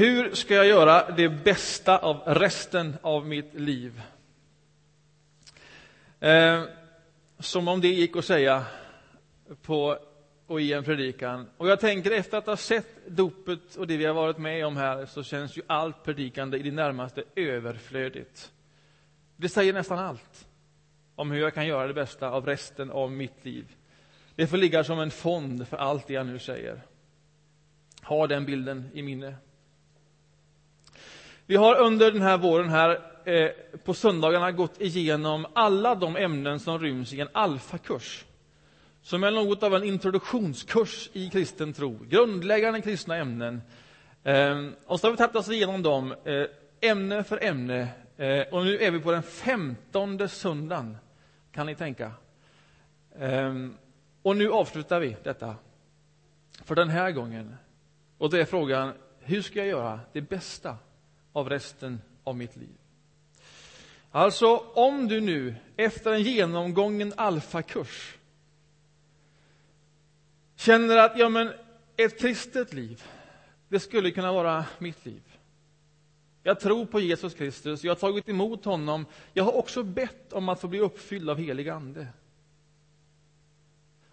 [0.00, 4.02] Hur ska jag göra det bästa av resten av mitt liv?
[6.20, 6.62] Eh,
[7.38, 8.64] som om det gick att säga
[9.62, 9.98] på,
[10.46, 11.48] och i en predikan.
[11.56, 14.76] Och jag tänker efter att ha sett dopet och det vi har varit med om
[14.76, 18.52] här så känns ju allt predikande i det närmaste överflödigt.
[19.36, 20.48] Det säger nästan allt
[21.14, 23.76] om hur jag kan göra det bästa av resten av mitt liv.
[24.34, 26.82] Det får ligga som en fond för allt det jag nu säger.
[28.02, 29.34] Ha den bilden i minne.
[31.50, 33.50] Vi har under den här våren här eh,
[33.84, 38.24] på söndagarna gått igenom alla de ämnen som ryms i en alfakurs
[39.02, 43.62] som är något av en introduktionskurs i kristen tro, grundläggande kristna ämnen.
[44.22, 48.64] Eh, och så har vi tagit oss igenom dem eh, ämne för ämne eh, och
[48.64, 50.96] nu är vi på den femtonde söndagen,
[51.52, 52.12] kan ni tänka.
[53.18, 53.54] Eh,
[54.22, 55.54] och nu avslutar vi detta
[56.64, 57.56] för den här gången.
[58.18, 60.76] Och då är frågan, hur ska jag göra det bästa
[61.32, 62.76] av resten av mitt liv?
[64.10, 68.16] Alltså, om du nu efter en genomgången alfakurs
[70.56, 71.52] känner att ja, men
[71.96, 73.04] ett kristet liv,
[73.68, 75.22] det skulle kunna vara mitt liv.
[76.42, 79.06] Jag tror på Jesus Kristus, jag har tagit emot honom.
[79.32, 82.06] Jag har också bett om att få bli uppfylld av helig ande.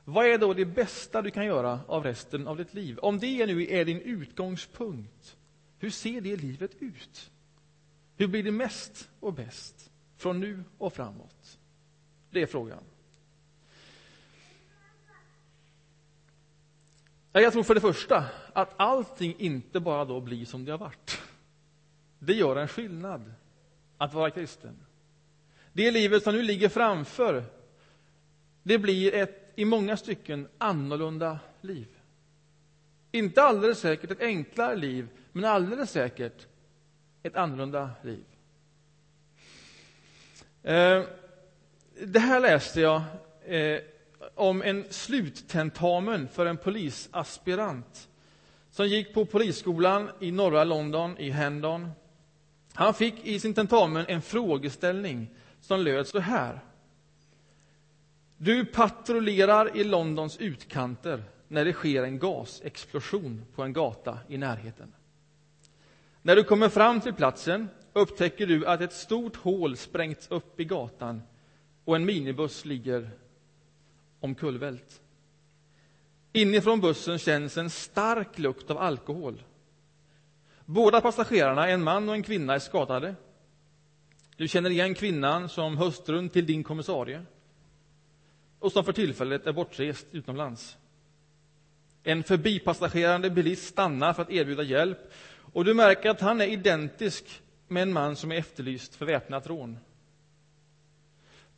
[0.03, 2.99] Vad är då det bästa du kan göra av resten av ditt liv?
[2.99, 5.36] Om det nu är din utgångspunkt,
[5.79, 7.31] hur ser det livet ut?
[8.15, 11.59] Hur blir det mest och bäst från nu och framåt?
[12.31, 12.83] Det är frågan.
[17.31, 21.21] Jag tror för det första att allting inte bara då blir som det har varit.
[22.19, 23.33] Det gör en skillnad
[23.97, 24.77] att vara kristen.
[25.73, 27.43] Det livet som nu ligger framför,
[28.63, 31.87] det blir ett i många stycken annorlunda liv.
[33.11, 36.47] Inte alldeles säkert ett enklare liv, men alldeles säkert
[37.23, 38.25] ett annorlunda liv.
[40.63, 41.03] Eh,
[42.05, 43.01] det här läste jag
[43.45, 43.79] eh,
[44.35, 48.09] om en sluttentamen för en polisaspirant
[48.71, 51.91] som gick på polisskolan i norra London, i Hendon.
[52.73, 55.29] Han fick i sin tentamen en frågeställning
[55.61, 56.59] som löd så här.
[58.37, 64.93] Du patrullerar i Londons utkanter när det sker en gasexplosion på en gata i närheten.
[66.21, 70.65] När du kommer fram till platsen upptäcker du att ett stort hål sprängts upp i
[70.65, 71.21] gatan
[71.85, 73.09] och en minibuss ligger
[74.19, 75.01] omkullvält.
[76.33, 79.43] Inifrån bussen känns en stark lukt av alkohol.
[80.65, 83.15] Båda passagerarna, en man och en kvinna, är skadade.
[84.35, 87.25] Du känner igen kvinnan som hustrun till din kommissarie
[88.59, 90.77] och som för tillfället är bortrest utomlands.
[92.03, 94.99] En förbipassagerande bilist stannar för att erbjuda hjälp
[95.57, 99.47] och du märker att han är identisk med en man som är efterlyst för väpnat
[99.47, 99.77] rån.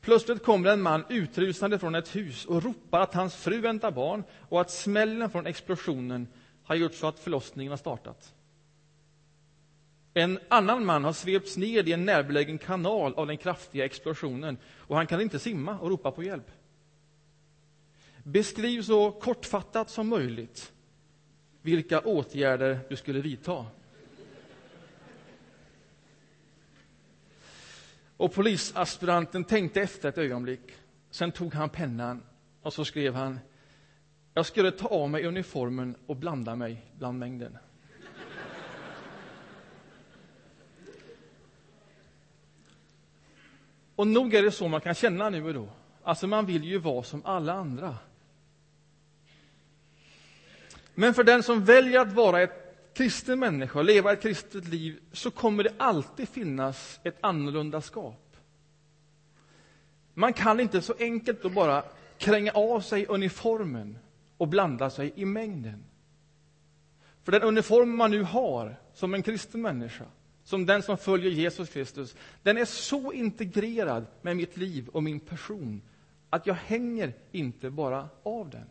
[0.01, 4.23] Plötsligt kommer en man utrusande från ett hus och ropar att hans fru väntar barn
[4.49, 6.27] och att smällen från explosionen
[6.63, 8.33] har gjort så att förlossningen har startat.
[10.13, 14.95] En annan man har svepts ned i en närbelägen kanal av den kraftiga explosionen och
[14.95, 16.51] han kan inte simma och ropa på hjälp.
[18.23, 20.71] Beskriv så kortfattat som möjligt
[21.61, 23.65] vilka åtgärder du skulle vidta.
[28.19, 30.71] Och polisaspiranten tänkte efter ett ögonblick.
[31.11, 32.23] Sen tog han pennan
[32.61, 33.39] och så skrev han
[34.33, 37.57] Jag skulle ta av mig uniformen och blanda mig bland mängden.
[43.95, 45.69] Och nog är det så man kan känna nu och då.
[46.03, 47.97] Alltså man vill ju vara som alla andra.
[50.93, 52.58] Men för den som väljer att vara ett
[52.99, 58.37] kristen människa och leva ett kristet liv så kommer det alltid finnas ett annorlunda skap.
[60.13, 61.83] Man kan inte så enkelt och bara
[62.17, 63.97] kränga av sig uniformen
[64.37, 65.83] och blanda sig i mängden.
[67.23, 70.05] För den uniform man nu har som en kristen människa,
[70.43, 75.19] som den som följer Jesus Kristus, den är så integrerad med mitt liv och min
[75.19, 75.81] person
[76.29, 78.69] att jag hänger inte bara av den.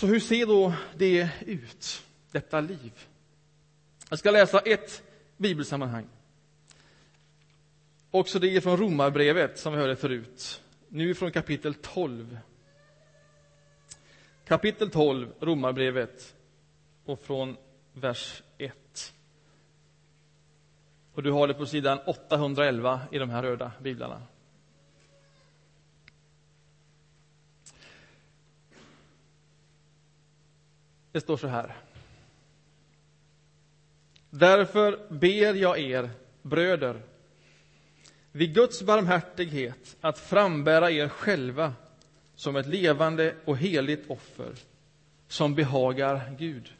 [0.00, 2.92] Så hur ser då det ut, detta liv?
[4.10, 5.02] Jag ska läsa ett
[5.36, 6.06] bibelsammanhang.
[8.10, 10.62] Också det är från Romarbrevet, som vi hörde förut.
[10.88, 12.38] Nu från kapitel 12.
[14.44, 16.34] Kapitel 12, Romarbrevet,
[17.04, 17.56] och från
[17.92, 19.14] vers 1.
[21.14, 24.22] Och du har det på sidan 811 i de här röda biblarna.
[31.12, 31.76] Det står så här.
[34.30, 36.10] Därför ber jag er,
[36.42, 37.02] bröder,
[38.32, 41.74] vid Guds barmhärtighet att frambära er själva
[42.34, 44.54] som ett levande och heligt offer
[45.28, 46.72] som behagar Gud.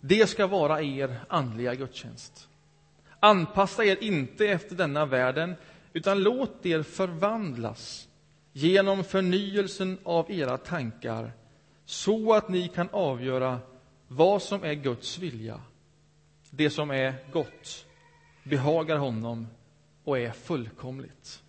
[0.00, 2.48] Det ska vara er andliga gudstjänst.
[3.20, 5.54] Anpassa er inte efter denna världen,
[5.92, 8.08] utan låt er förvandlas
[8.52, 11.32] genom förnyelsen av era tankar
[11.90, 13.60] så att ni kan avgöra
[14.08, 15.60] vad som är Guds vilja,
[16.50, 17.86] det som är gott,
[18.42, 19.46] behagar honom
[20.04, 21.42] och är fullkomligt.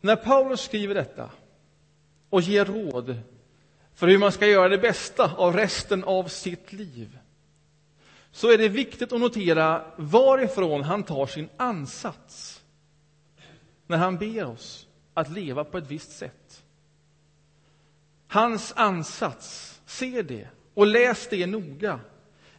[0.00, 1.30] När Paulus skriver detta
[2.30, 3.20] och ger råd
[3.94, 7.18] för hur man ska göra det bästa av resten av sitt liv
[8.30, 12.53] så är det viktigt att notera varifrån han tar sin ansats
[13.86, 16.64] när han ber oss att leva på ett visst sätt.
[18.28, 22.00] Hans ansats, se det och läs det noga.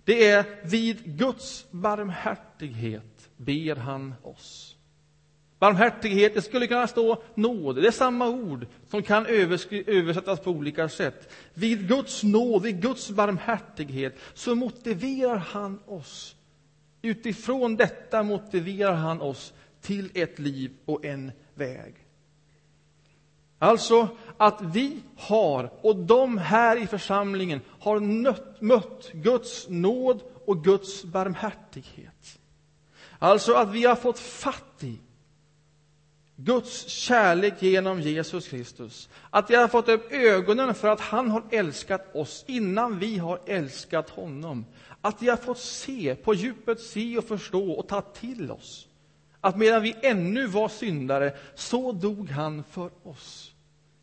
[0.03, 4.75] Det är vid Guds barmhärtighet ber han oss.
[5.59, 7.75] Barmhärtighet, det skulle kunna stå nåd.
[7.75, 11.33] Det är samma ord som kan översättas på olika sätt.
[11.53, 16.35] Vid Guds nåd, vid Guds barmhärtighet, så motiverar han oss.
[17.01, 19.53] Utifrån detta motiverar han oss
[19.85, 21.95] till ett liv och en väg.
[23.59, 30.63] Alltså att vi har, och de här i församlingen har nött, mött Guds nåd och
[30.63, 32.39] Guds barmhärtighet.
[33.19, 34.99] Alltså att vi har fått fatt i
[36.35, 39.09] Guds kärlek genom Jesus Kristus.
[39.29, 43.41] Att vi har fått upp ögonen för att han har älskat oss innan vi har
[43.45, 44.65] älskat honom.
[45.01, 48.87] Att vi har fått se, på djupet se och förstå och ta till oss.
[49.45, 53.55] Att medan vi ännu var syndare, så dog han för oss.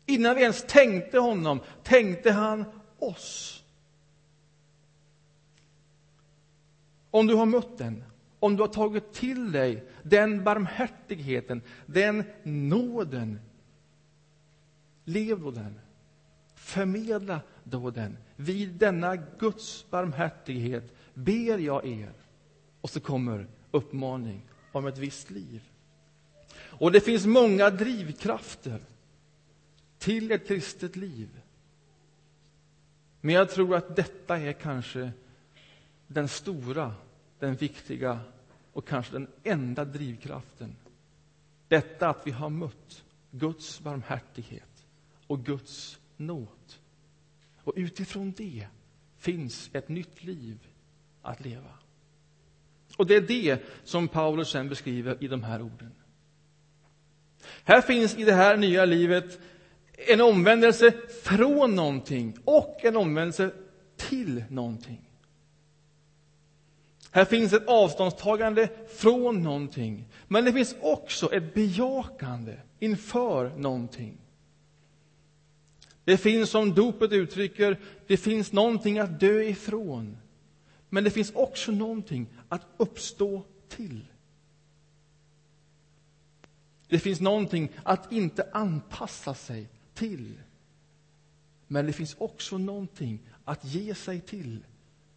[0.05, 2.65] Innan vi ens tänkte honom, tänkte han
[2.99, 3.63] oss.
[7.11, 8.03] Om du har mött den,
[8.39, 13.39] om du har tagit till dig den barmhärtigheten, den nåden,
[15.05, 15.79] lev då den.
[16.55, 18.17] Förmedla då den.
[18.35, 22.13] Vid denna Guds barmhärtighet ber jag er.
[22.81, 24.41] Och så kommer uppmaning
[24.75, 25.61] om ett visst liv.
[26.55, 28.81] Och det finns många drivkrafter
[29.97, 31.41] till ett kristet liv.
[33.21, 35.11] Men jag tror att detta är kanske
[36.07, 36.95] den stora,
[37.39, 38.19] den viktiga
[38.73, 40.75] och kanske den enda drivkraften.
[41.67, 44.85] Detta att vi har mött Guds barmhärtighet
[45.27, 46.73] och Guds nåd.
[47.63, 48.67] Och utifrån det
[49.17, 50.67] finns ett nytt liv
[51.21, 51.73] att leva.
[52.97, 55.91] Och det är det som Paulus sen beskriver i de här orden.
[57.63, 59.39] Här finns i det här nya livet
[60.07, 60.91] en omvändelse
[61.23, 63.51] från någonting och en omvändelse
[63.97, 65.09] till någonting.
[67.11, 70.07] Här finns ett avståndstagande från någonting.
[70.27, 74.17] Men det finns också ett bejakande inför någonting.
[76.03, 80.17] Det finns, som dopet uttrycker, det finns någonting att dö ifrån.
[80.93, 84.05] Men det finns också någonting att uppstå till.
[86.87, 90.39] Det finns någonting att inte anpassa sig till.
[91.67, 94.65] Men det finns också någonting att ge sig till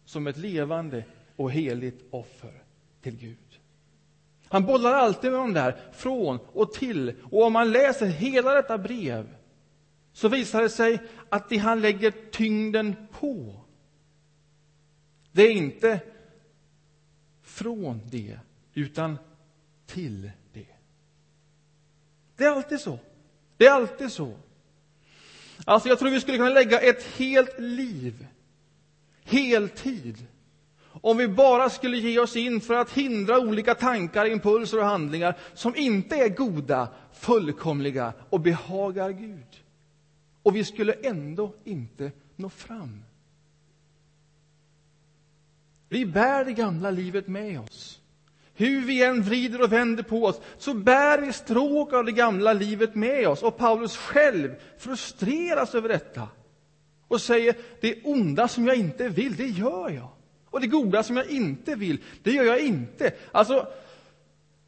[0.05, 1.03] som ett levande
[1.35, 2.63] och heligt offer
[3.01, 3.59] till Gud.
[4.47, 7.13] Han bollar alltid med de där, från och till.
[7.23, 9.35] Och om man läser hela detta brev
[10.13, 13.66] så visar det sig att det han lägger tyngden på,
[15.37, 15.99] det är inte
[17.41, 18.39] från det,
[18.73, 19.17] utan
[19.85, 20.65] till det.
[22.35, 22.99] Det är alltid så.
[23.57, 24.37] Det är alltid så.
[25.65, 28.27] Alltså, jag tror vi skulle kunna lägga ett helt liv,
[29.23, 30.25] heltid,
[31.01, 35.37] om vi bara skulle ge oss in för att hindra olika tankar, impulser och handlingar
[35.53, 39.63] som inte är goda, fullkomliga och behagar Gud.
[40.43, 43.03] Och vi skulle ändå inte nå fram.
[45.89, 47.99] Vi bär det gamla livet med oss.
[48.53, 52.53] Hur vi än vrider och vänder på oss så bär vi stråk av det gamla
[52.53, 53.43] livet med oss.
[53.43, 56.27] Och Paulus själv frustreras över detta
[57.07, 60.09] och säger det onda som jag inte vill, det gör jag.
[60.45, 63.11] Och det goda som jag inte vill, det gör jag inte.
[63.31, 63.67] Alltså,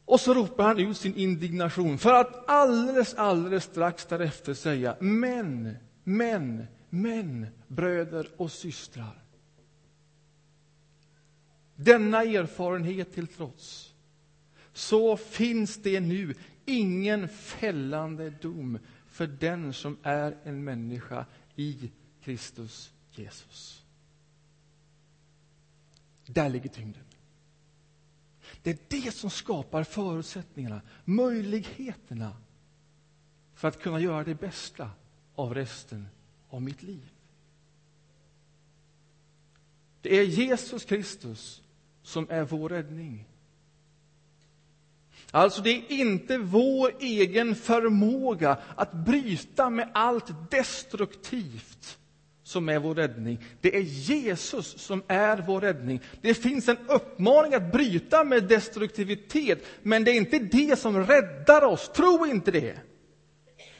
[0.04, 5.76] och så ropar han ut sin indignation för att alldeles, alldeles strax därefter säga men,
[6.04, 9.22] men, men, bröder och systrar.
[11.82, 13.94] Denna erfarenhet till trots
[14.72, 16.34] så finns det nu
[16.64, 21.90] ingen fällande dom för den som är en människa i
[22.22, 23.84] Kristus Jesus.
[26.26, 27.04] Där ligger tyngden.
[28.62, 32.36] Det är det som skapar förutsättningarna, möjligheterna
[33.54, 34.90] för att kunna göra det bästa
[35.34, 36.08] av resten
[36.48, 37.10] av mitt liv.
[40.02, 41.62] Det är Jesus Kristus
[42.10, 43.24] som är vår räddning.
[45.30, 51.98] Alltså, det är inte vår egen förmåga att bryta med allt destruktivt
[52.42, 53.44] som är vår räddning.
[53.60, 56.00] Det är Jesus som är vår räddning.
[56.20, 61.64] Det finns en uppmaning att bryta med destruktivitet, men det är inte det som räddar
[61.64, 61.90] oss.
[61.94, 62.78] Tro inte det.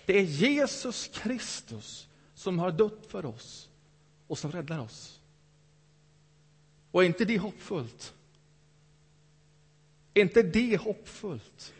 [0.06, 3.68] Det är Jesus Kristus som har dött för oss
[4.26, 5.20] och som räddar oss.
[6.90, 8.14] Och är inte det hoppfullt?
[10.14, 11.74] Är inte det hoppfullt?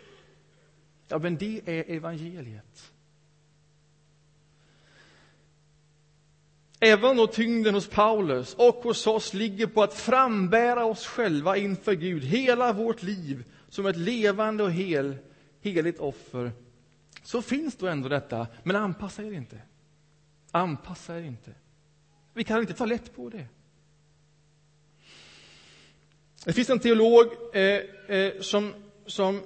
[1.09, 2.93] Ja, men det är evangeliet.
[6.81, 11.93] Även då tyngden hos Paulus och hos oss ligger på att frambära oss själva inför
[11.93, 15.17] Gud, hela vårt liv, som ett levande och hel,
[15.61, 16.53] heligt offer,
[17.23, 19.61] så finns då ändå detta, men anpassa er inte.
[20.51, 21.55] Anpassa er inte.
[22.35, 23.47] Vi kan inte ta lätt på det.
[26.45, 27.63] Det finns en teolog eh,
[28.17, 28.75] eh, som,
[29.07, 29.43] som,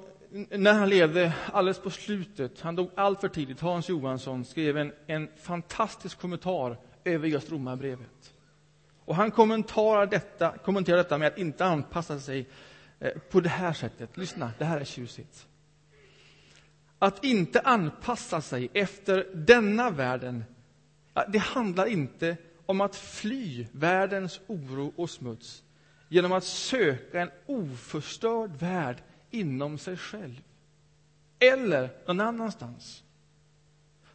[0.51, 4.93] när han levde alldeles på slutet, han dog allt för tidigt, Hans Johansson, skrev en,
[5.07, 8.35] en fantastisk kommentar över just Romarbrevet.
[9.05, 12.47] Och han kommenterar detta, kommenterar detta med att inte anpassa sig
[13.01, 14.17] eh, på det här sättet.
[14.17, 15.47] Lyssna, det här är tjusigt.
[16.99, 20.45] Att inte anpassa sig efter denna världen,
[21.29, 22.37] det handlar inte
[22.67, 25.64] om att fly världens oro och smuts
[26.09, 30.41] genom att söka en oförstörd värld inom sig själv
[31.39, 33.03] eller någon annanstans.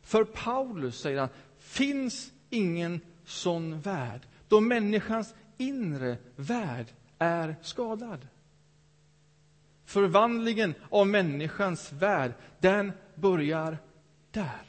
[0.02, 6.86] För Paulus, säger han, finns ingen sån värld då människans inre värld
[7.20, 8.28] är skadad.
[9.86, 13.78] Förvandlingen av människans värld, den börjar
[14.32, 14.66] där.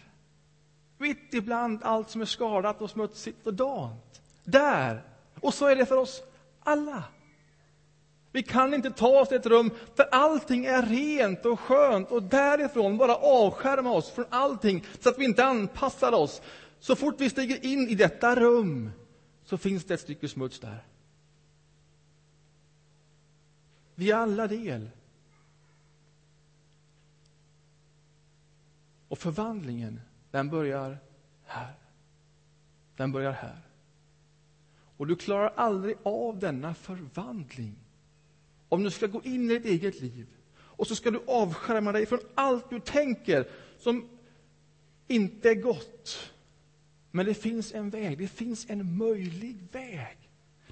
[0.99, 4.23] Mitt ibland allt som är skadat och smutsigt och dant.
[4.45, 5.03] Där!
[5.41, 6.23] Och så är det för oss
[6.61, 7.05] alla.
[8.33, 12.23] Vi kan inte ta oss till ett rum där allting är rent och skönt och
[12.23, 16.43] därifrån bara avskärma oss från allting så att vi inte anpassar oss.
[16.81, 18.90] Så fort vi stiger in i detta rum
[19.45, 20.85] så finns det ett stycke smuts där.
[23.95, 24.90] Vi är alla del.
[29.09, 30.00] Och förvandlingen,
[30.31, 30.99] den börjar
[31.45, 31.75] här.
[32.97, 33.70] Den börjar här.
[35.00, 37.75] Och du klarar aldrig av denna förvandling
[38.69, 42.07] om du ska gå in i ditt eget liv och så ska du avskärma dig
[42.07, 44.09] från allt du tänker som
[45.09, 46.33] inte är gott.
[47.11, 50.19] Men det finns en väg, det finns en möjlig väg.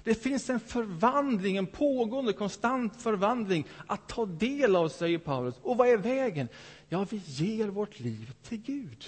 [0.03, 5.55] Det finns en förvandling, en pågående, konstant förvandling att ta del av, säger Paulus.
[5.61, 6.47] Och vad är vägen?
[6.89, 9.05] Ja, vi ger vårt liv till Gud.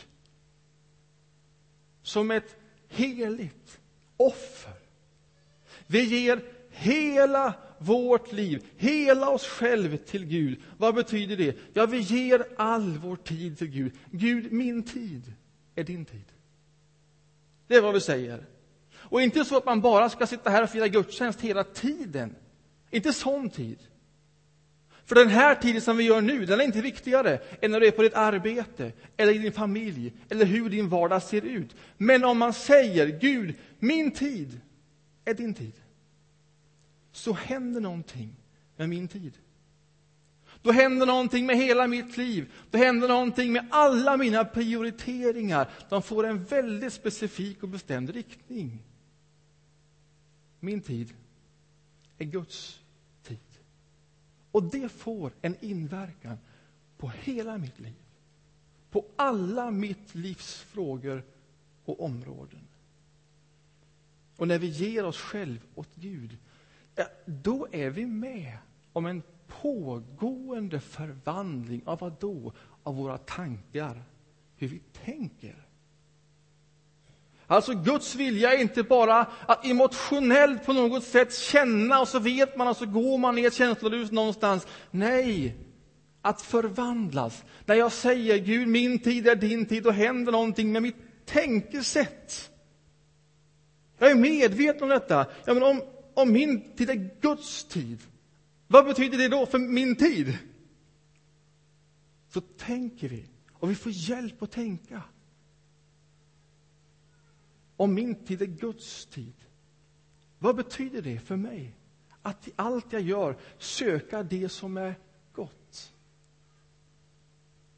[2.04, 2.56] Som ett
[2.88, 3.80] heligt
[4.18, 4.81] offer.
[5.92, 10.60] Vi ger hela vårt liv, hela oss själva till Gud.
[10.78, 11.58] Vad betyder det?
[11.74, 13.92] Ja, vi ger all vår tid till Gud.
[14.12, 15.34] Gud, min tid
[15.76, 16.26] är din tid.
[17.68, 18.46] Det är vad vi säger.
[18.94, 22.36] Och inte så att man bara ska sitta här och fira gudstjänst hela tiden.
[22.92, 23.80] Inte sån tid.
[25.06, 27.88] För den här tiden som vi gör nu, den är inte viktigare än när du
[27.88, 31.76] är på ditt arbete, eller i din familj, eller hur din vardag ser ut.
[31.98, 34.60] Men om man säger, Gud, min tid
[35.26, 35.81] är din tid
[37.12, 38.36] så händer någonting
[38.76, 39.38] med min tid.
[40.62, 42.52] Då händer någonting med hela mitt liv.
[42.72, 45.70] Då händer någonting med alla mina prioriteringar.
[45.90, 48.84] De får en väldigt specifik och bestämd riktning.
[50.60, 51.14] Min tid
[52.18, 52.80] är Guds
[53.24, 53.38] tid.
[54.52, 56.38] Och det får en inverkan
[56.98, 57.96] på hela mitt liv.
[58.92, 61.24] På alla mitt livs frågor
[61.86, 62.68] och områden.
[64.38, 66.38] Och när vi ger oss själv åt Gud
[67.26, 68.58] då är vi med
[68.94, 69.24] om en
[69.62, 72.54] pågående förvandling av vad då?
[72.84, 74.04] Av våra tankar,
[74.56, 75.68] hur vi tänker.
[77.48, 82.58] Alltså Guds vilja är inte bara att emotionellt på något sätt känna och så vet
[82.58, 84.68] man och så går man i ett känslorus någonstans.
[84.92, 85.56] Nej,
[86.22, 87.44] att förvandlas.
[87.66, 92.52] När jag säger Gud, min tid är din tid, då händer någonting med mitt tänkesätt.
[93.98, 95.26] Jag är medveten om detta.
[95.46, 95.82] Ja, men om,
[96.14, 98.00] om min tid är Guds tid,
[98.68, 100.38] vad betyder det då för min tid?
[102.30, 105.04] Så tänker vi, och vi får hjälp att tänka.
[107.82, 109.34] om min tid är Guds tid.
[110.40, 111.76] Vad betyder det för mig?
[112.22, 114.96] Att i allt jag gör söka det som är
[115.34, 115.94] gott.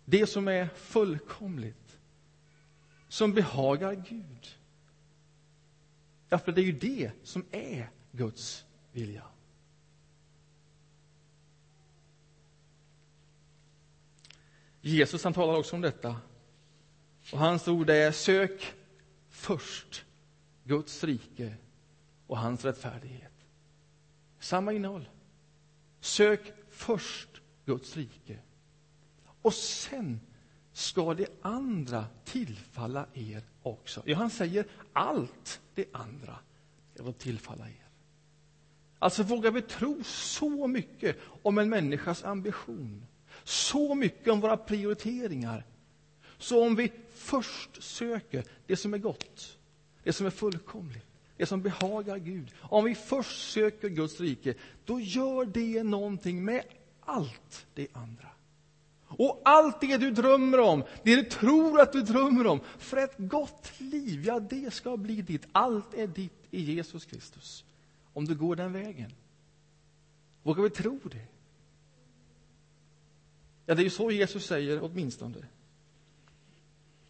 [0.05, 1.99] Det som är fullkomligt.
[3.07, 4.57] Som behagar Gud.
[6.29, 9.23] Ja, för det är ju det som är Guds vilja.
[14.81, 16.15] Jesus han talar också om detta.
[17.31, 18.73] Och hans ord är sök
[19.29, 20.05] först
[20.63, 21.55] Guds rike
[22.27, 23.31] och hans rättfärdighet.
[24.39, 25.09] Samma innehåll.
[25.99, 28.39] Sök först Guds rike.
[29.41, 30.19] Och sen
[30.73, 34.03] ska det andra tillfalla er också.
[34.05, 36.39] Ja, han säger allt det andra
[36.95, 37.87] ska tillfalla er.
[39.03, 43.05] Alltså vågar vi tro så mycket om en människas ambition,
[43.43, 45.65] så mycket om våra prioriteringar.
[46.37, 49.57] Så om vi först söker det som är gott,
[50.03, 51.05] det som är fullkomligt,
[51.37, 52.51] det som behagar Gud.
[52.59, 54.53] Om vi först söker Guds rike,
[54.85, 56.63] då gör det någonting med
[56.99, 58.27] allt det andra.
[59.07, 63.15] Och allt det du drömmer om, det du tror att du drömmer om, för ett
[63.17, 65.47] gott liv, ja, det ska bli ditt.
[65.51, 67.63] Allt är ditt i Jesus Kristus.
[68.13, 69.11] Om du går den vägen.
[70.43, 71.27] Vågar vi tro det?
[73.65, 75.45] Ja, det är ju så Jesus säger åtminstone.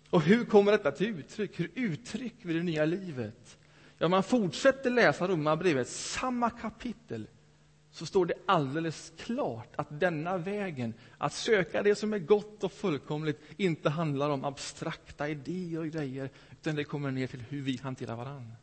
[0.10, 1.60] Och hur kommer detta till uttryck?
[1.60, 3.58] Hur uttrycker vi det nya livet?
[3.98, 7.28] Ja, man fortsätter läsa Romarbrevet, samma kapitel,
[7.92, 12.72] så står det alldeles klart att denna vägen, att söka det som är gott och
[12.72, 17.78] fullkomligt, inte handlar om abstrakta idéer och grejer, utan det kommer ner till hur vi
[17.78, 18.56] hanterar varandra.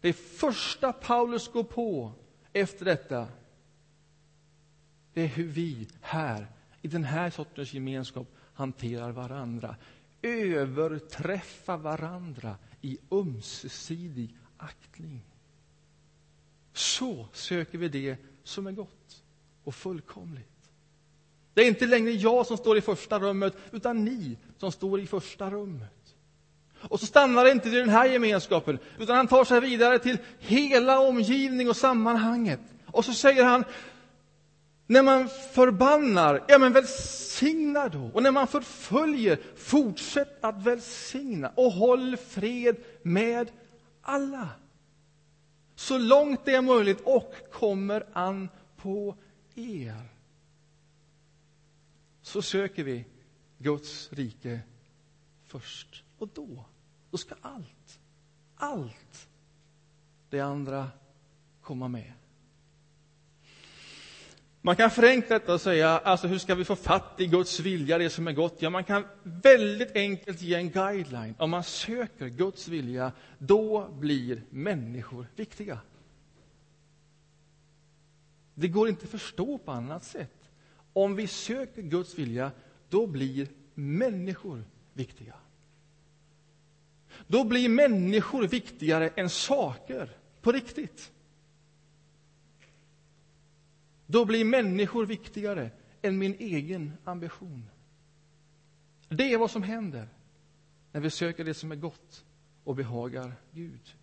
[0.00, 2.12] Det första Paulus går på
[2.52, 3.28] efter detta,
[5.12, 6.46] det är hur vi här,
[6.82, 9.76] i den här sortens gemenskap, hanterar varandra.
[10.22, 15.22] Överträffa varandra i ömsesidig aktning.
[16.72, 19.22] Så söker vi det som är gott
[19.64, 20.70] och fullkomligt.
[21.54, 25.06] Det är inte längre jag som står i första rummet, utan ni som står i
[25.06, 25.97] första rummet.
[26.80, 30.18] Och så stannar det inte i den här gemenskapen, utan han tar sig vidare till
[30.38, 32.60] hela omgivning och sammanhanget.
[32.86, 33.64] Och så säger han,
[34.86, 38.10] när man förbannar, ja men välsigna då.
[38.14, 41.52] Och när man förföljer, fortsätt att välsigna.
[41.54, 43.50] Och håll fred med
[44.02, 44.48] alla.
[45.74, 49.16] Så långt det är möjligt och kommer an på
[49.54, 50.02] er.
[52.22, 53.04] Så söker vi
[53.58, 54.60] Guds rike
[55.46, 56.04] först.
[56.18, 56.64] Och då,
[57.10, 58.00] då ska allt,
[58.56, 59.28] allt
[60.30, 60.90] det andra
[61.60, 62.12] komma med.
[64.60, 67.98] Man kan förenkla detta och säga, alltså hur ska vi få fatt i Guds vilja,
[67.98, 68.62] det som är gott?
[68.62, 71.34] Ja, man kan väldigt enkelt ge en guideline.
[71.38, 75.78] Om man söker Guds vilja, då blir människor viktiga.
[78.54, 80.50] Det går inte att förstå på annat sätt.
[80.92, 82.52] Om vi söker Guds vilja,
[82.88, 85.34] då blir människor viktiga.
[87.28, 91.12] Då blir människor viktigare än saker, på riktigt.
[94.06, 95.70] Då blir människor viktigare
[96.02, 97.70] än min egen ambition.
[99.08, 100.08] Det är vad som händer
[100.92, 102.24] när vi söker det som är gott
[102.64, 103.94] och behagar Gud.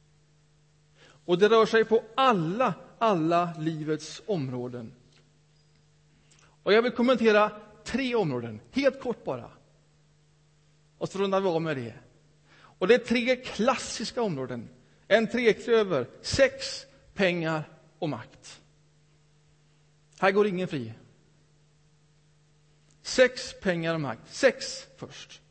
[1.26, 4.94] Och det rör sig på alla, alla livets områden.
[6.64, 7.52] Och jag vill kommentera
[7.84, 9.52] tre områden, helt kort bara.
[10.98, 11.94] Och så rundar vi av med det.
[12.80, 14.70] Och det är tre klassiska områden.
[15.08, 17.64] En treklöver, sex, pengar
[18.00, 18.62] och makt.
[20.20, 20.94] Här går ingen fri.
[23.02, 24.22] Sex, pengar och makt.
[24.36, 25.42] Sex först.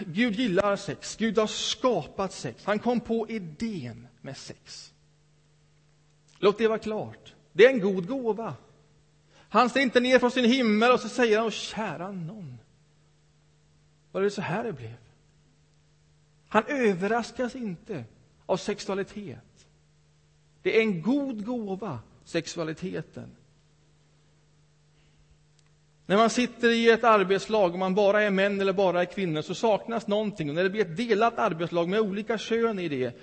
[0.00, 1.16] Gud gillar sex.
[1.16, 2.64] Gud har skapat sex.
[2.64, 4.92] Han kom på idén med sex.
[6.38, 7.34] Låt det vara klart.
[7.52, 8.54] Det är en god gåva.
[9.48, 12.58] Han ser inte ner från sin himmel och så säger han, kära någon.
[14.12, 14.96] Var det så här det blev?
[16.48, 18.04] Han överraskas inte
[18.46, 19.66] av sexualitet.
[20.62, 23.30] Det är en god gåva, sexualiteten.
[26.06, 29.42] När man sitter i ett arbetslag, om man bara är män eller bara är kvinnor,
[29.42, 30.48] så saknas någonting.
[30.48, 33.20] Och när det blir ett delat arbetslag med olika kön i det,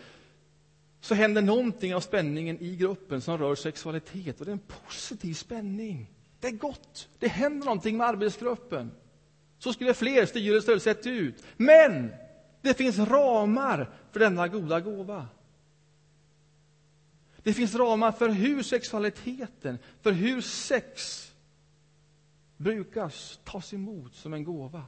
[1.02, 4.40] så händer någonting av spänningen i gruppen som rör sexualitet.
[4.40, 6.12] Och det är en positiv spänning.
[6.40, 7.10] Det är gott.
[7.20, 8.92] Det händer någonting med arbetsgruppen.
[9.60, 11.44] Så skulle fler styrelser sett ut.
[11.58, 12.12] Men
[12.62, 15.28] det finns ramar för denna goda gåva.
[17.44, 21.26] Det finns ramar för hur sexualiteten, för hur sex
[22.58, 24.84] brukas tas emot som en gåva.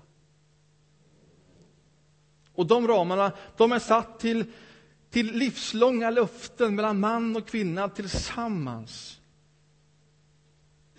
[2.54, 4.46] Och de ramarna, de är satt till,
[5.10, 9.21] till livslånga löften mellan man och kvinna tillsammans.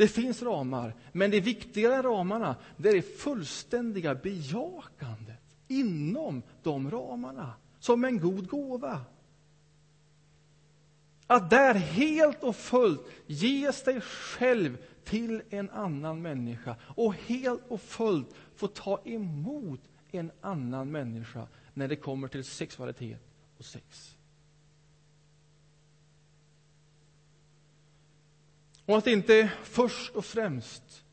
[0.02, 6.90] Det finns ramar, men det viktigare än ramarna, det är det fullständiga bejakandet inom de
[6.90, 9.00] ramarna, som en god gåva.
[11.26, 17.80] Att där helt och fullt ge sig själv till en annan människa och helt och
[17.80, 23.20] fullt få ta emot en annan människa när det kommer till sexualitet
[23.58, 24.16] och sex.
[28.92, 31.05] Och att inte först och främst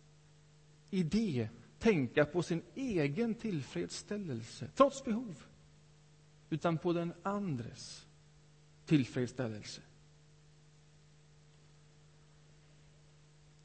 [0.90, 5.44] i det tänka på sin egen tillfredsställelse, trots behov,
[6.50, 8.08] utan på den andres
[8.86, 9.82] tillfredsställelse.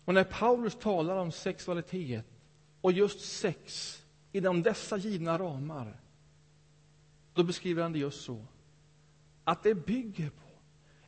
[0.05, 2.27] Och när Paulus talar om sexualitet
[2.81, 3.99] och just sex
[4.33, 6.01] inom dessa givna ramar,
[7.35, 8.47] då beskriver han det just så.
[9.45, 10.49] Att det bygger på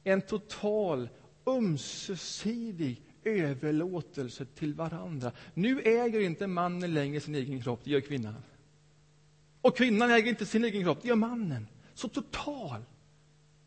[0.04, 1.08] en total
[1.46, 5.32] ömsesidig överlåtelse till varandra.
[5.54, 8.34] Nu äger inte mannen längre sin egen kropp, det gör kvinnan.
[9.60, 11.66] Och kvinnan äger inte sin egen kropp, det gör mannen.
[11.94, 12.84] Så total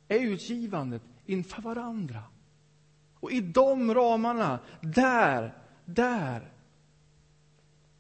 [0.08, 2.24] är utgivandet inför varandra.
[3.20, 6.52] Och i de ramarna, där, där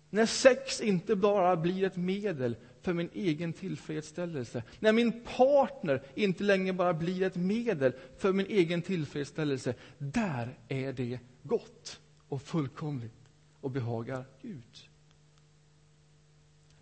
[0.10, 4.64] när sex inte bara blir ett medel för min egen tillfredsställelse.
[4.80, 9.76] När min partner inte längre bara blir ett medel för min egen tillfredsställelse.
[9.98, 13.30] Där är det gott och fullkomligt
[13.62, 14.90] och behagar Gud.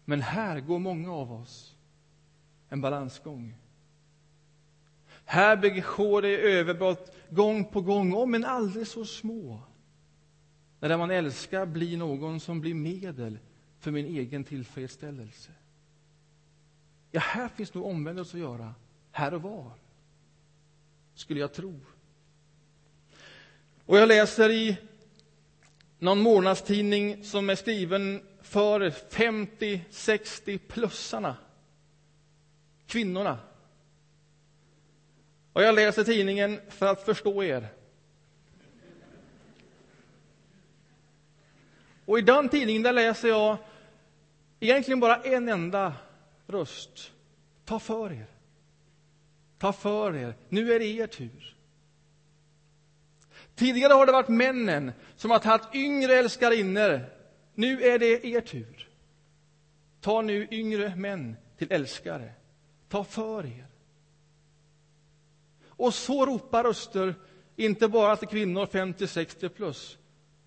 [0.05, 1.75] Men här går många av oss
[2.69, 3.55] en balansgång.
[5.25, 9.59] Här begår det överbrott gång på gång, om men aldrig så små.
[10.79, 13.39] När det man älskar blir någon som blir medel
[13.79, 15.51] för min egen tillfredsställelse.
[17.11, 18.73] Ja, här finns nog omvändelse att göra,
[19.11, 19.71] här och var,
[21.15, 21.79] skulle jag tro.
[23.85, 24.77] Och jag läser i
[25.99, 31.33] någon månadstidning som är skriven för 50-60-plussarna,
[32.87, 33.39] kvinnorna.
[35.53, 37.67] Och jag läser tidningen för att förstå er.
[42.05, 43.57] Och i den tidningen där läser jag
[44.59, 45.93] egentligen bara en enda
[46.47, 47.11] röst.
[47.65, 48.27] Ta för er.
[49.57, 50.35] Ta för er.
[50.49, 51.57] Nu är det er tur.
[53.55, 57.05] Tidigare har det varit männen som har tagit yngre älskarinnor.
[57.53, 58.89] Nu är det er tur.
[60.01, 62.33] Ta nu yngre män till älskare.
[62.89, 63.67] Ta för er.
[65.67, 67.15] Och så ropar röster,
[67.55, 69.97] inte bara till kvinnor 50-60 plus,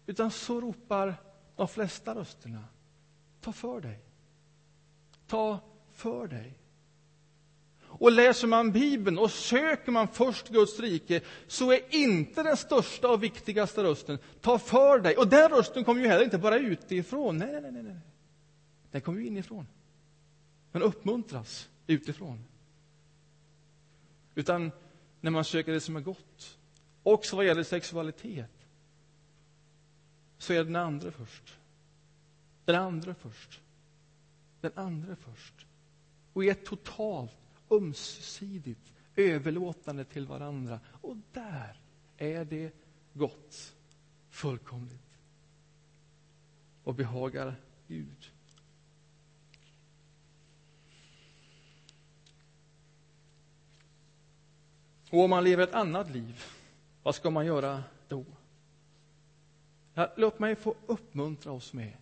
[0.07, 1.15] utan så ropar
[1.57, 2.65] de flesta rösterna.
[3.41, 3.99] Ta för dig.
[5.27, 5.61] Ta
[6.01, 6.55] för dig.
[7.83, 13.09] Och läser man Bibeln och söker man först Guds rike så är inte den största
[13.09, 15.17] och viktigaste rösten ta för dig.
[15.17, 17.37] Och den rösten kommer ju heller inte bara utifrån.
[17.37, 18.01] Nej, nej, nej, nej.
[18.91, 19.67] Den kommer ju inifrån.
[20.73, 22.45] Den uppmuntras utifrån.
[24.35, 24.71] Utan
[25.21, 26.59] när man söker det som är gott.
[27.03, 28.67] Också vad gäller sexualitet
[30.39, 31.57] så är det den andra först.
[32.65, 33.61] Den andra först.
[34.61, 35.67] Den andra först.
[36.33, 37.37] Och i ett totalt,
[37.71, 40.81] ömsesidigt överlåtande till varandra.
[41.01, 41.81] Och där
[42.17, 42.73] är det
[43.13, 43.75] gott,
[44.29, 45.19] fullkomligt
[46.85, 47.55] och behagar
[47.89, 48.31] Gud.
[55.11, 56.45] Och om man lever ett annat liv,
[57.03, 58.25] vad ska man göra då?
[59.95, 61.97] Ja, låt mig få uppmuntra oss med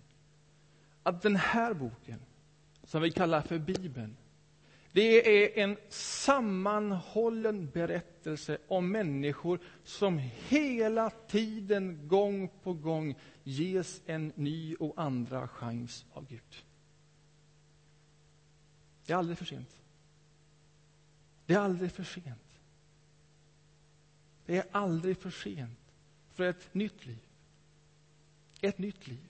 [1.03, 2.21] att den här boken,
[2.88, 4.16] som vi kallar för Bibeln,
[4.92, 14.33] det är en sammanhållen berättelse om människor som hela tiden, gång på gång, ges en
[14.37, 16.64] ny och andra chans av Gud.
[19.07, 19.81] Det är aldrig för sent.
[21.46, 22.61] Det är aldrig för sent.
[24.46, 25.79] Det är aldrig för sent
[26.33, 27.27] för ett nytt liv.
[28.61, 29.29] Ett nytt liv.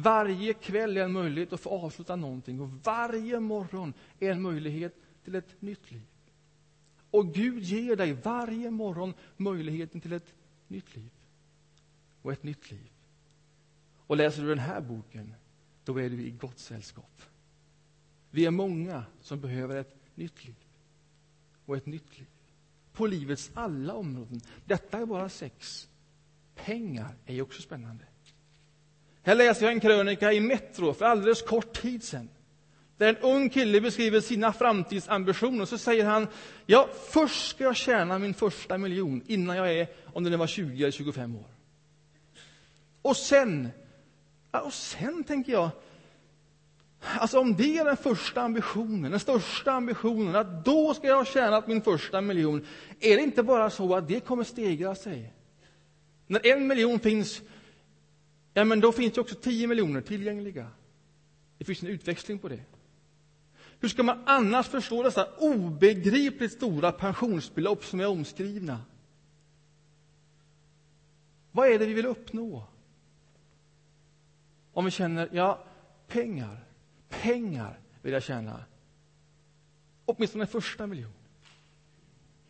[0.00, 4.94] Varje kväll är en möjlighet att få avsluta någonting och varje morgon är en möjlighet
[5.24, 6.06] till ett nytt liv.
[7.10, 10.34] Och Gud ger dig varje morgon möjligheten till ett
[10.68, 11.10] nytt liv.
[12.22, 12.90] Och ett nytt liv.
[13.96, 15.34] Och läser du den här boken,
[15.84, 17.22] då är du i gott sällskap.
[18.30, 20.56] Vi är många som behöver ett nytt liv.
[21.66, 22.28] Och ett nytt liv
[22.92, 24.40] på livets alla områden.
[24.64, 25.88] Detta är bara sex.
[26.54, 28.04] Pengar är ju också spännande.
[29.28, 32.28] Här läser jag en krönika i Metro för alldeles kort tid sedan.
[32.96, 36.26] Där en ung kille beskriver sina framtidsambitioner så säger han
[36.66, 40.46] ja, först ska jag tjäna min första miljon innan jag är, om det nu var
[40.46, 41.44] 20 eller 25 år.
[43.02, 43.68] Och sen,
[44.52, 45.70] ja, och sen tänker jag,
[47.00, 51.24] Alltså om det är den första ambitionen, den största ambitionen, att då ska jag ha
[51.24, 52.66] tjänat min första miljon,
[53.00, 55.32] är det inte bara så att det kommer stegra sig?
[56.26, 57.42] När en miljon finns,
[58.54, 60.70] ja men då finns det också 10 miljoner tillgängliga.
[61.58, 62.60] Det finns en utväxling på det.
[63.80, 68.80] Hur ska man annars förstå dessa obegripligt stora pensionsbelopp som är omskrivna?
[71.52, 72.64] Vad är det vi vill uppnå?
[74.72, 75.64] Om vi känner, ja,
[76.06, 76.64] pengar,
[77.08, 78.64] pengar vill jag tjäna.
[80.04, 81.14] Åtminstone den första miljonen.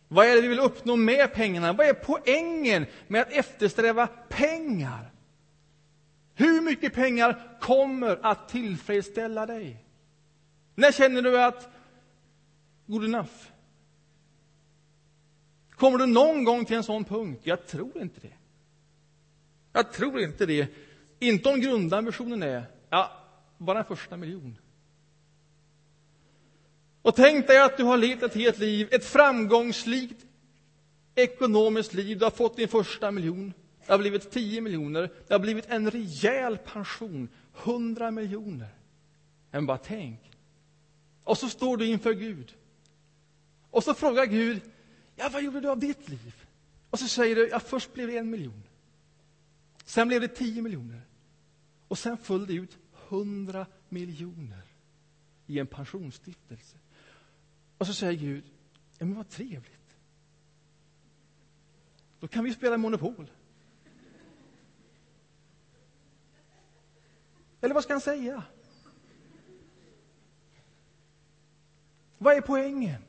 [0.08, 1.72] Vad är det vi vill uppnå med pengarna?
[1.72, 5.10] Vad är poängen med att eftersträva pengar?
[6.38, 9.84] Hur mycket pengar kommer att tillfredsställa dig?
[10.74, 11.68] När känner du att
[12.86, 13.32] good enough?
[15.70, 17.40] Kommer du någon gång till en sån punkt?
[17.44, 18.32] Jag tror inte det.
[19.72, 20.68] Jag tror inte det.
[21.18, 23.12] Inte om grundambitionen är ja,
[23.56, 24.58] bara en första miljon.
[27.02, 30.26] Och tänk dig att du har levt ett helt liv, ett framgångsrikt
[31.14, 32.18] ekonomiskt liv.
[32.18, 33.52] Du har fått din första miljon.
[33.88, 35.10] Det har blivit 10 miljoner.
[35.26, 37.28] Det har blivit en rejäl pension.
[37.52, 38.68] Hundra miljoner.
[39.50, 40.30] Men bara tänk.
[41.24, 42.54] Och så står du inför Gud.
[43.70, 44.62] Och så frågar Gud,
[45.16, 46.34] ja, vad gjorde du av ditt liv?
[46.90, 48.62] Och så säger du, ja, först blev det en miljon.
[49.84, 51.00] Sen blev det 10 miljoner.
[51.88, 54.62] Och sen föll det ut hundra miljoner
[55.46, 56.76] i en pensionsstiftelse.
[57.78, 58.44] Och så säger Gud,
[58.98, 59.96] ja men vad trevligt.
[62.20, 63.30] Då kan vi spela Monopol.
[67.60, 68.42] Eller vad ska han säga?
[72.18, 73.02] Vad är poängen?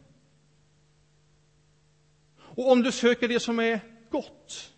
[2.37, 4.73] Och om du söker det som är gott,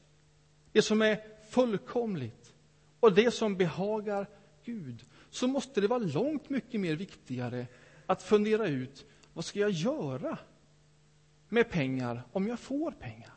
[0.71, 2.53] det som är fullkomligt
[2.99, 4.27] och det som behagar
[4.65, 7.67] Gud, så måste det vara långt mycket mer viktigare
[8.05, 10.37] att fundera ut vad ska jag göra
[11.49, 13.33] med pengar om jag får pengar?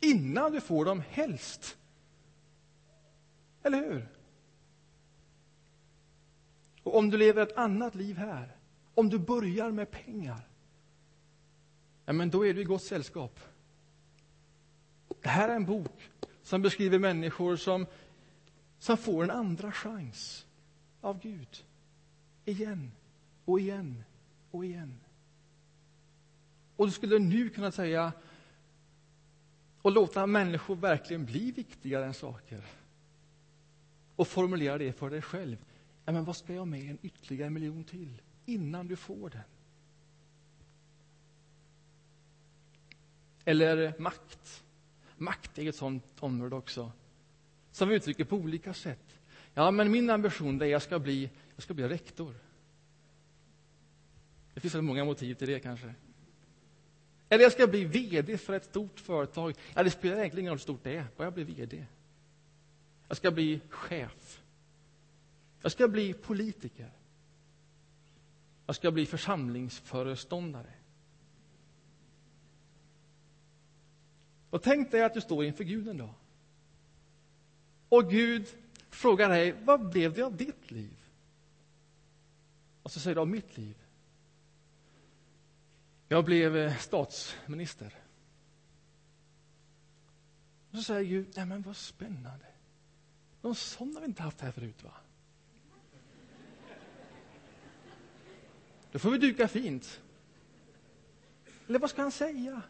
[0.00, 1.76] Innan du får dem, helst.
[3.62, 4.13] Eller hur?
[6.84, 8.56] Och om du lever ett annat liv här,
[8.94, 10.48] om du börjar med pengar,
[12.04, 13.40] ja, men då är du i gott sällskap.
[15.22, 16.10] Det här är en bok
[16.42, 17.86] som beskriver människor som,
[18.78, 20.46] som får en andra chans
[21.00, 21.64] av Gud.
[22.44, 22.92] Igen
[23.44, 24.04] och igen
[24.50, 25.00] och igen.
[26.76, 28.12] Och du skulle nu kunna säga
[29.82, 32.64] och låta människor verkligen bli viktigare än saker.
[34.16, 35.56] Och formulera det för dig själv.
[36.04, 39.42] Men vad ska jag med en ytterligare miljon till innan du får den?
[43.44, 44.64] Eller makt.
[45.16, 46.92] Makt är ett sånt område också,
[47.72, 49.20] som vi uttrycker på olika sätt.
[49.54, 52.34] Ja, men min ambition är att jag ska bli, jag ska bli rektor.
[54.54, 55.94] Det finns många motiv till det kanske.
[57.28, 59.54] Eller jag ska bli VD för ett stort företag.
[59.74, 61.86] Ja, det spelar egentligen ingen roll hur stort det är, bara jag blir VD.
[63.08, 64.43] Jag ska bli chef.
[65.64, 66.90] Jag ska bli politiker.
[68.66, 70.72] Jag ska bli församlingsföreståndare.
[74.50, 76.14] Och tänk dig att du står inför Gud en dag.
[77.88, 78.48] Och Gud
[78.90, 80.96] frågar dig, vad blev det av ditt liv?
[82.82, 83.76] Och så säger du, av mitt liv?
[86.08, 87.94] Jag blev eh, statsminister.
[90.70, 92.46] Och så säger Gud, nej men vad spännande.
[93.42, 94.92] Någon sån har vi inte haft här förut va?
[98.94, 100.00] Då får vi duka fint.
[101.68, 102.62] Eller vad ska han säga?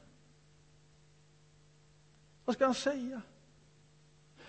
[2.45, 3.23] Vad ska han säga?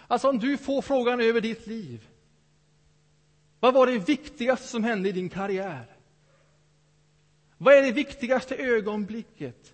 [0.07, 2.07] Alltså om du får frågan över ditt liv.
[3.59, 5.95] Vad var det viktigaste som hände i din karriär?
[7.57, 9.73] Vad är det viktigaste ögonblicket?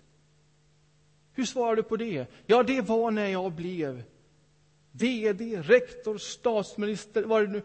[1.32, 2.26] Hur svarar du på det?
[2.46, 4.02] Ja, det var när jag blev
[4.92, 7.62] VD, rektor, statsminister, vad det nu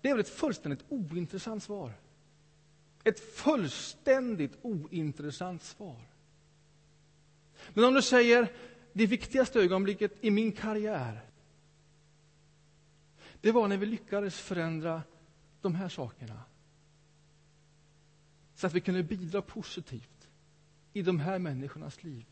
[0.00, 1.92] Det är väl ett fullständigt ointressant svar.
[3.04, 6.00] Ett fullständigt ointressant svar.
[7.74, 8.52] Men om du säger
[8.92, 11.20] det viktigaste ögonblicket i min karriär
[13.44, 15.02] det var när vi lyckades förändra
[15.60, 16.42] de här sakerna.
[18.54, 20.30] Så att vi kunde bidra positivt
[20.92, 22.26] i de här människornas liv.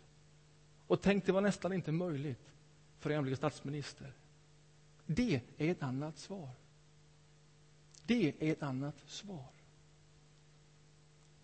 [0.87, 2.53] Och tänk, det var nästan inte möjligt
[2.99, 4.13] för en blev statsminister.
[5.07, 6.51] Det är ett annat svar.
[8.07, 9.49] Det är ett annat svar.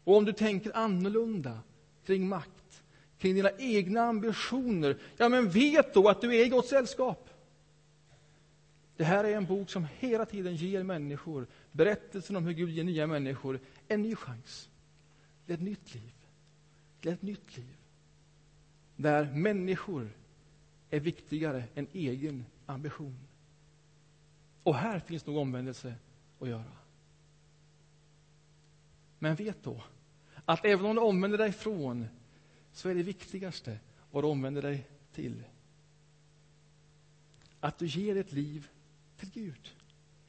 [0.08, 1.60] Och om du tänker annorlunda
[2.04, 2.82] kring makt,
[3.18, 7.30] kring dina egna ambitioner, ja, men vet då att du är i gott sällskap.
[8.96, 12.84] Det här är en bok som hela tiden ger människor berättelsen om hur Gud ger
[12.84, 14.68] nya människor en ny chans
[15.46, 16.12] till ett nytt liv.
[17.00, 17.76] Till ett nytt liv.
[18.96, 20.10] Där människor
[20.90, 23.18] är viktigare än egen ambition.
[24.62, 25.94] Och här finns nog omvändelse
[26.40, 26.72] att göra.
[29.18, 29.82] Men vet då
[30.48, 32.08] att även om du omvänder dig från
[32.72, 33.78] så är det viktigaste
[34.10, 35.44] vad du omvänder dig till.
[37.60, 38.68] Att du ger ett liv
[39.16, 39.68] till Gud.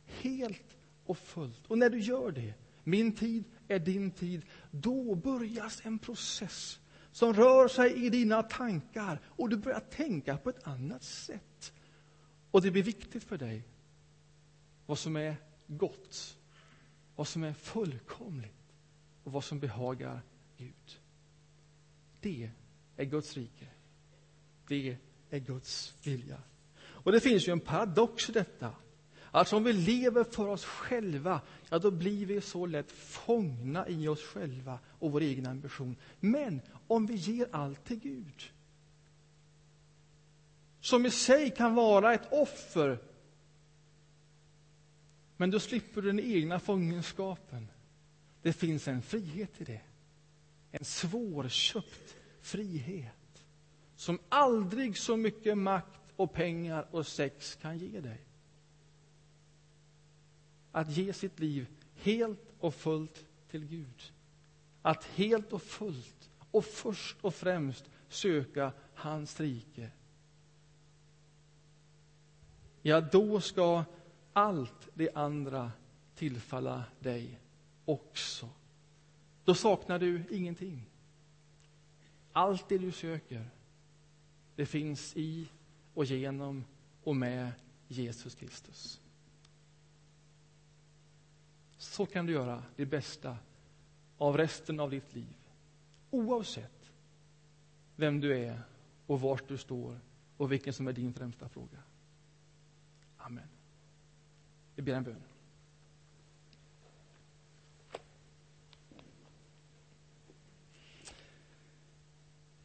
[0.05, 1.65] Helt och fullt.
[1.67, 2.53] Och när du gör det,
[2.83, 6.79] min tid är din tid, då börjas en process
[7.11, 11.73] som rör sig i dina tankar och du börjar tänka på ett annat sätt.
[12.51, 13.63] Och det blir viktigt för dig
[14.85, 15.35] vad som är
[15.67, 16.37] gott,
[17.15, 18.58] vad som är fullkomligt
[19.29, 20.21] och vad som behagar
[20.57, 20.99] Gud.
[22.21, 22.49] Det
[22.97, 23.67] är Guds rike.
[24.67, 24.97] Det
[25.29, 26.37] är Guds vilja.
[26.81, 28.75] Och det finns ju en paradox i detta.
[29.31, 34.07] Alltså om vi lever för oss själva, ja då blir vi så lätt fångna i
[34.07, 35.95] oss själva och vår egen ambition.
[36.19, 38.51] Men om vi ger allt till Gud,
[40.81, 42.99] som i sig kan vara ett offer,
[45.37, 47.67] men då slipper du den egna fångenskapen.
[48.41, 49.81] Det finns en frihet i det.
[50.71, 53.45] En svårköpt frihet
[53.95, 58.21] som aldrig så mycket makt och pengar och sex kan ge dig.
[60.71, 64.13] Att ge sitt liv helt och fullt till Gud.
[64.81, 69.91] Att helt och fullt och först och främst söka hans rike.
[72.81, 73.83] Ja, då ska
[74.33, 75.71] allt det andra
[76.15, 77.39] tillfalla dig
[77.89, 78.49] också.
[79.43, 80.85] Då saknar du ingenting.
[82.31, 83.49] Allt det du söker,
[84.55, 85.49] det finns i
[85.93, 86.65] och genom
[87.03, 87.51] och med
[87.87, 89.01] Jesus Kristus.
[91.77, 93.37] Så kan du göra det bästa
[94.17, 95.35] av resten av ditt liv.
[96.11, 96.91] Oavsett
[97.95, 98.61] vem du är
[99.07, 99.99] och vart du står
[100.37, 101.77] och vilken som är din främsta fråga.
[103.17, 103.47] Amen.
[104.75, 105.28] Vi ber en bön.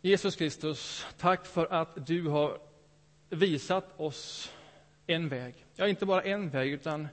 [0.06, 2.58] Jesus Kristus, tack för att du har
[3.30, 4.52] visat oss
[5.06, 5.66] en väg.
[5.74, 7.08] Ja, inte bara en väg, utan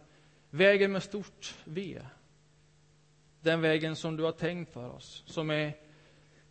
[0.50, 2.02] vägen med stort V.
[3.42, 5.74] Den vägen som du har tänkt för oss, som är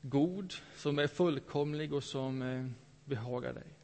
[0.01, 2.67] god, som är fullkomlig och som eh,
[3.05, 3.77] behagar dig.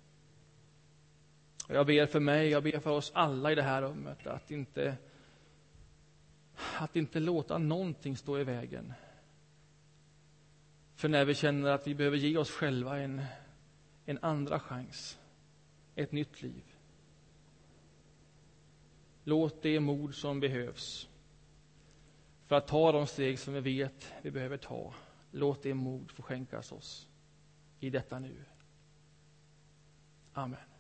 [1.69, 4.97] Jag ber för mig, jag ber för oss alla i det här rummet att inte,
[6.79, 8.95] att inte låta någonting stå i vägen
[10.97, 13.23] för när vi känner att vi behöver ge oss själva en,
[14.05, 15.19] en andra chans,
[15.95, 16.65] ett nytt liv.
[19.25, 21.09] Låt det mod som behövs
[22.47, 24.95] för att ta de steg som vi vet vi behöver ta,
[25.31, 27.09] låt det mod få skänkas oss
[27.81, 28.45] i detta nu.
[30.33, 30.76] Amen.